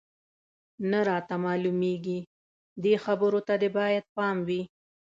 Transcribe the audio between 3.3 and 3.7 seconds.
ته دې